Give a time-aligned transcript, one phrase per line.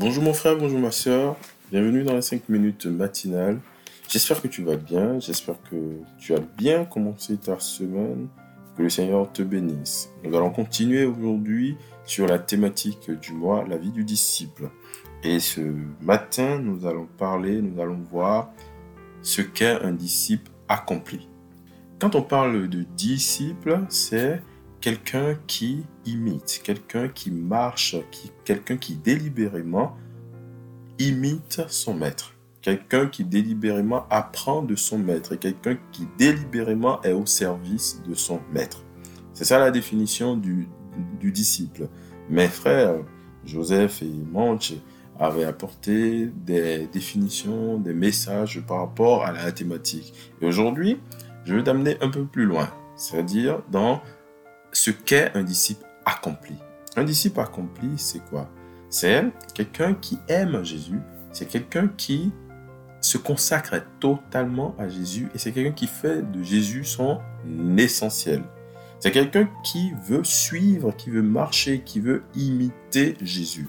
[0.00, 1.36] Bonjour mon frère, bonjour ma soeur.
[1.70, 3.60] Bienvenue dans les 5 minutes matinales.
[4.08, 5.76] J'espère que tu vas bien, j'espère que
[6.18, 8.28] tu as bien commencé ta semaine,
[8.78, 10.08] que le Seigneur te bénisse.
[10.24, 11.76] Nous allons continuer aujourd'hui
[12.06, 14.70] sur la thématique du mois, la vie du disciple.
[15.22, 15.60] Et ce
[16.00, 18.54] matin, nous allons parler, nous allons voir
[19.20, 21.28] ce qu'est un disciple accompli.
[21.98, 24.40] Quand on parle de disciple, c'est
[24.80, 29.96] quelqu'un qui imite, quelqu'un qui marche, qui, quelqu'un qui délibérément
[30.98, 37.12] imite son maître, quelqu'un qui délibérément apprend de son maître et quelqu'un qui délibérément est
[37.12, 38.84] au service de son maître.
[39.34, 40.68] C'est ça la définition du,
[41.18, 41.88] du disciple.
[42.28, 42.96] Mes frères,
[43.44, 44.72] Joseph et Manche,
[45.18, 50.14] avaient apporté des définitions, des messages par rapport à la thématique.
[50.40, 50.98] Et aujourd'hui,
[51.44, 54.00] je vais t'amener un peu plus loin, c'est-à-dire dans
[54.72, 56.56] ce qu'est un disciple accompli.
[56.96, 58.48] Un disciple accompli, c'est quoi?
[58.88, 59.24] C'est
[59.54, 61.00] quelqu'un qui aime Jésus,
[61.32, 62.32] c'est quelqu'un qui
[63.00, 67.20] se consacre totalement à Jésus et c'est quelqu'un qui fait de Jésus son
[67.78, 68.42] essentiel.
[68.98, 73.68] C'est quelqu'un qui veut suivre, qui veut marcher, qui veut imiter Jésus.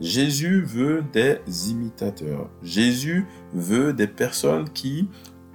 [0.00, 1.40] Jésus veut des
[1.70, 2.48] imitateurs.
[2.62, 5.08] Jésus veut des personnes qui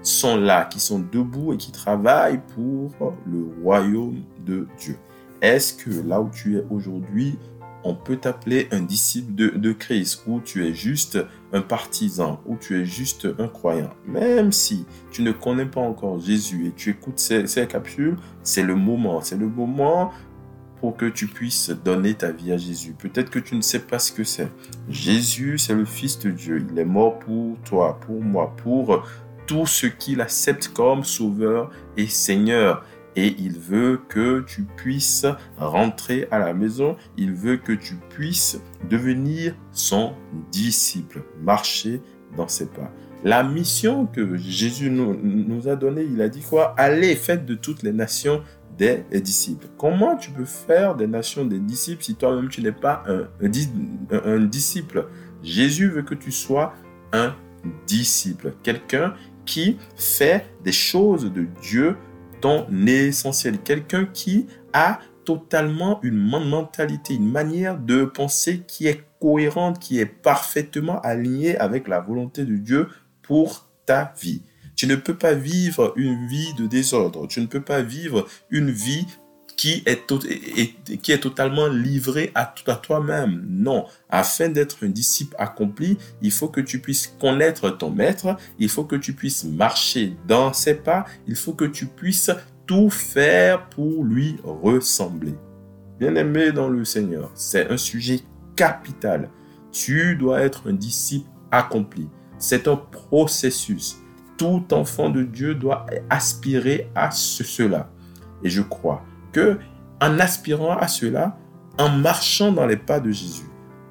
[0.03, 2.91] sont là, qui sont debout et qui travaillent pour
[3.25, 4.97] le royaume de Dieu.
[5.41, 7.37] Est-ce que là où tu es aujourd'hui,
[7.83, 11.19] on peut t'appeler un disciple de, Christ, ou tu es juste
[11.51, 13.89] un partisan, ou tu es juste un croyant?
[14.07, 18.63] Même si tu ne connais pas encore Jésus et tu écoutes ces, ces capsules, c'est
[18.63, 20.11] le moment, c'est le moment
[20.79, 22.93] pour que tu puisses donner ta vie à Jésus.
[22.97, 24.51] Peut-être que tu ne sais pas ce que c'est.
[24.89, 26.65] Jésus, c'est le Fils de Dieu.
[26.69, 29.05] Il est mort pour toi, pour moi, pour
[29.45, 32.85] tout ce qu'il accepte comme sauveur et Seigneur.
[33.15, 35.25] Et il veut que tu puisses
[35.57, 36.95] rentrer à la maison.
[37.17, 40.13] Il veut que tu puisses devenir son
[40.51, 42.01] disciple, marcher
[42.35, 42.91] dans ses pas.
[43.23, 46.73] La mission que Jésus nous, a donnée, il a dit quoi?
[46.77, 48.43] Allez, faites de toutes les nations
[48.77, 49.67] des disciples.
[49.77, 53.27] Comment tu peux faire des nations des disciples si toi-même tu n'es pas un,
[54.11, 55.07] un, disciple?
[55.41, 56.73] Jésus veut que tu sois
[57.13, 57.35] un
[57.87, 59.13] disciple, quelqu'un
[59.45, 61.97] qui fait des choses de Dieu
[62.41, 69.79] ton essentiel, quelqu'un qui a totalement une mentalité, une manière de penser qui est cohérente,
[69.79, 72.89] qui est parfaitement alignée avec la volonté de Dieu
[73.21, 74.41] pour ta vie.
[74.75, 77.27] Tu ne peux pas vivre une vie de désordre.
[77.27, 79.05] Tu ne peux pas vivre une vie
[79.55, 80.11] qui est,
[81.01, 83.45] qui est totalement livré à, à toi-même.
[83.49, 88.69] Non, afin d'être un disciple accompli, il faut que tu puisses connaître ton maître, il
[88.69, 92.31] faut que tu puisses marcher dans ses pas, il faut que tu puisses
[92.65, 95.35] tout faire pour lui ressembler.
[95.99, 98.21] Bien-aimé dans le Seigneur, c'est un sujet
[98.55, 99.29] capital.
[99.71, 102.07] Tu dois être un disciple accompli.
[102.37, 103.97] C'est un processus.
[104.37, 107.89] Tout enfant de Dieu doit aspirer à cela.
[108.43, 109.03] Et je crois
[110.01, 111.37] en aspirant à cela,
[111.77, 113.49] en marchant dans les pas de Jésus,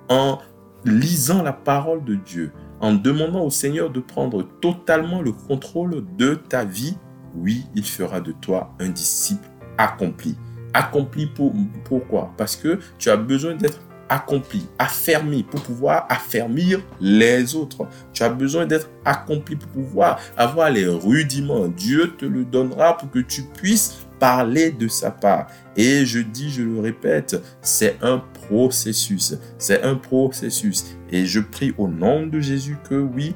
[0.08, 0.38] en
[0.84, 6.34] lisant la parole de Dieu, en demandant au Seigneur de prendre totalement le contrôle de
[6.34, 6.96] ta vie,
[7.34, 9.48] oui, il fera de toi un disciple
[9.78, 10.36] accompli.
[10.74, 11.52] Accompli pour,
[11.84, 12.32] pourquoi?
[12.36, 17.86] Parce que tu as besoin d'être accompli, affermi pour pouvoir affermir les autres.
[18.12, 21.68] Tu as besoin d'être accompli pour pouvoir avoir les rudiments.
[21.68, 25.48] Dieu te le donnera pour que tu puisses parler de sa part.
[25.76, 29.36] Et je dis, je le répète, c'est un processus.
[29.58, 30.96] C'est un processus.
[31.10, 33.34] Et je prie au nom de Jésus que oui,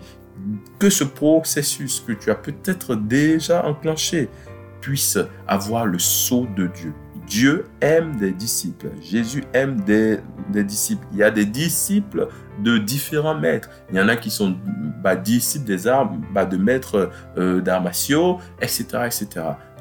[0.78, 4.28] que ce processus que tu as peut-être déjà enclenché
[4.80, 6.94] puisse avoir le sceau de Dieu.
[7.26, 8.90] Dieu aime des disciples.
[9.02, 10.20] Jésus aime des,
[10.62, 11.04] disciples.
[11.10, 12.28] Il y a des disciples
[12.62, 13.70] de différents maîtres.
[13.90, 14.56] Il y en a qui sont
[15.02, 17.60] bah, disciples des armes, bah, de maîtres euh,
[18.62, 19.26] etc., etc.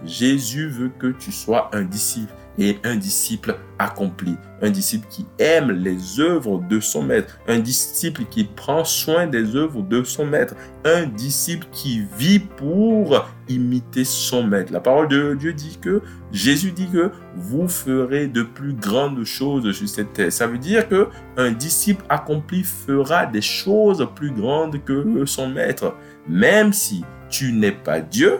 [0.06, 5.72] Jésus veut que tu sois un disciple et un disciple accompli, un disciple qui aime
[5.72, 10.56] les œuvres de son maître, un disciple qui prend soin des œuvres de son maître,
[10.86, 14.72] un disciple qui vit pour imiter son maître.
[14.72, 19.70] La parole de Dieu dit que Jésus dit que vous ferez de plus grandes choses
[19.74, 20.32] sur cette terre.
[20.32, 25.94] Ça veut dire que un disciple accompli fera des choses plus grandes que son maître,
[26.28, 28.40] même si tu n'es pas Dieu,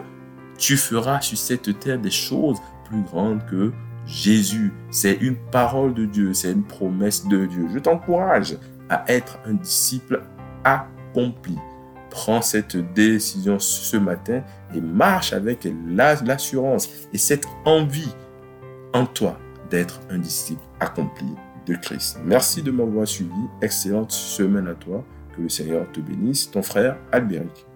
[0.58, 3.72] tu feras sur cette terre des choses plus grandes que
[4.06, 4.72] Jésus.
[4.90, 7.66] C'est une parole de Dieu, c'est une promesse de Dieu.
[7.72, 8.56] Je t'encourage
[8.88, 10.22] à être un disciple
[10.64, 11.56] accompli.
[12.10, 14.42] Prends cette décision ce matin
[14.74, 18.14] et marche avec l'assurance et cette envie
[18.94, 19.38] en toi
[19.70, 21.26] d'être un disciple accompli.
[21.66, 22.18] de Christ.
[22.24, 23.32] Merci de m'avoir suivi.
[23.60, 25.04] Excellente semaine à toi.
[25.36, 26.50] Que le Seigneur te bénisse.
[26.50, 27.66] Ton frère Albéric.